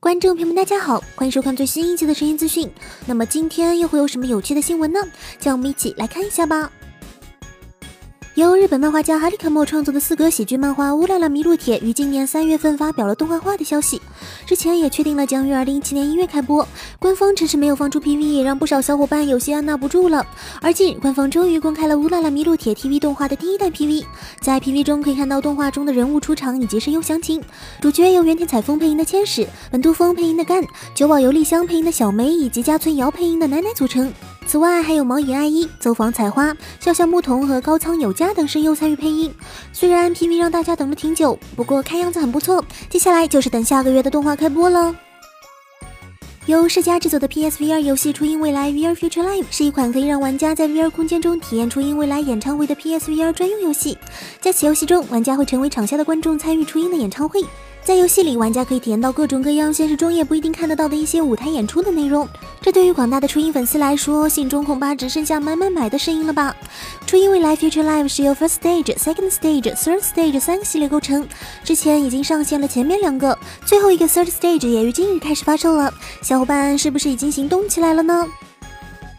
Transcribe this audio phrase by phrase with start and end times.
[0.00, 2.70] 观众朋友们，大家好，欢迎收看最新一期的声音资讯。
[3.04, 5.00] 那么今天又会有什么有趣的新闻呢？
[5.42, 6.70] 让我们一起来看一下吧。
[8.38, 14.00] 由日本漫画家哈利卡莫创作的四格喜剧漫画《乌拉拉麋鹿铁》于今年三月份发表了动画化的消息，
[14.46, 16.64] 之前也确定了将于二零一七年一月开播。
[17.00, 20.24] 官方迟迟没有放出 PV，也让不少小伙伴有些按捺不住了。
[20.62, 24.04] 而近日，官方终于公开了《乌拉拉麋鹿铁》TV 动画的第一弹 PV，
[24.40, 27.42] 在 PV 中可以看到动画中的人物出场以及声优详情。
[27.80, 34.14] 主角由原田彩风配音的千使、本都风配音的干、久保由丽香配音的小梅以及加村遥配音的奶奶组成。
[34.48, 39.30] 此外，还有毛野爱一、走访采花、笑笑牧童和高仓有加等声优参与配音。
[39.74, 42.64] 虽然 PV 让大家等了挺久，不过看样子很不错。
[42.88, 44.94] 接下来就是等下个月的动画开播了。
[46.46, 53.98] 由世嘉制作的 PSVR 游戏《初音未来 VR Future Live》是一款可以让玩家在 VR 空间中体验初音未来演唱会的 PSVR 专用游戏。
[54.40, 57.44] 在此游戏中，玩家会成为场下的观众，参与初音的演唱会。
[57.84, 62.26] 在游戏里，玩家可以体验到各种各样现实中也不一定看得到的一些舞台演出的内容。
[62.60, 66.54] 这对于广大的初音粉丝来说，心中恐怕只剩下买买买的声音了吧？
[67.06, 71.26] 初音未来 Future Live 是由 First Stage、Second Stage、Third Stage 三个系列构成，
[71.64, 75.92] 之前已经上线了前面两个，最后一个 Third Stage 也于今日开始发售了。
[76.20, 78.26] 小伙伴是不是已经行动起来了呢？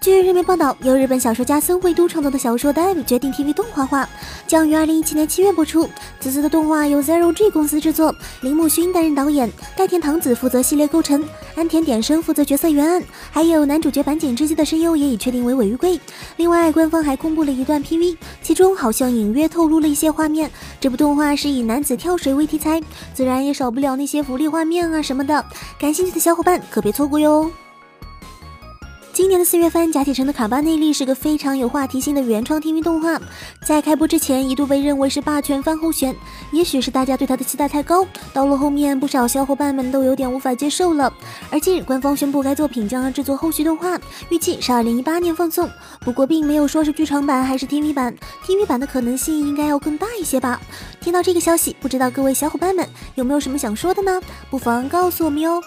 [0.00, 4.08] 据日媒报道，由日本小说家森惠都创作的小说《Dive》决定 TV 动画化，
[4.48, 5.88] 将于二零一七年七月播出。
[6.18, 11.22] 此次的动画由 Zero G 公司制作，铃木勋担任导演，代田堂子负责系列构成，
[11.54, 16.00] 安田典生负责角色原案，还有男主角板井之基的声优也已确定为尾玉贵。
[16.38, 20.50] 另外，官方还公布了一段 PV，其中好像隐约透露了一些画面。
[20.80, 22.80] 这部动画是以男子跳水为题材，
[23.12, 25.44] 自然也少不了那些福利画面啊什么的。
[25.78, 27.50] 感兴趣的小伙伴可别错过哟。
[29.18, 33.20] 今年的四月份，假铁城的卡巴内利是个非常有话题性的原创 TV 动画，
[33.64, 36.14] 在开播之前一度被认为是霸权番候选，
[36.52, 41.12] 也许是大家对它的期待太高，到了后面不少小伙伴们都有点无法接受了。
[41.50, 48.14] 而近日官方宣布该作品将要制作后续动画，预计是二零一八年放送，不过并没有说是剧场版还是 TV 版
[48.46, 50.60] ，TV 版的可能性应该要更大一些吧。
[51.00, 54.20] 听到这个消息，不知道各位小伙伴们有没有什么想说的呢？
[54.48, 55.60] 不妨告诉我们哟。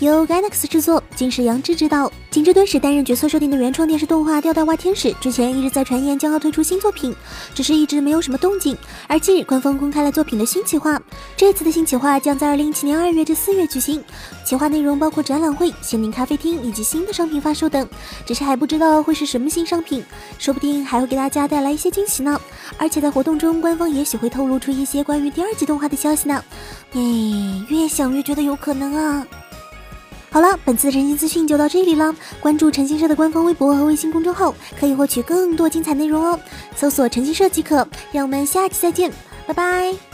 [0.00, 7.12] 由 Gainax 制作，金石阳之执导，景之敦史担任角色设定的原创电视动画《吊带袜天使》之前一直在传言将要推出新作品，
[7.52, 8.78] 只是一直没有什么动静。
[9.08, 11.02] 而近日官方公开了作品的新企划，
[11.36, 14.00] 这次的新企划将在二零一七年二月至四月举行。
[14.44, 17.88] 企划内容包括展览会、限定咖啡厅以及新的商品发售等，
[18.24, 20.04] 只是还不知道会是什么新商品，
[20.38, 22.40] 说不定还会给大家带来一些惊喜呢。
[22.76, 26.40] 而且在活动中，官方也许会透露出一些关于第二季动画的消息呢。
[26.92, 27.00] 哎，
[27.68, 29.26] 越想越觉得有可能啊。
[30.38, 32.14] 好了，本次晨星资讯就到这里了。
[32.38, 36.38] 关注晨星社的官方微博和微信公众号，可以获取更多精彩内容哦。
[36.76, 37.84] 搜索“晨星社”即可。
[38.12, 39.10] 让我们下期再见，
[39.48, 40.07] 拜拜。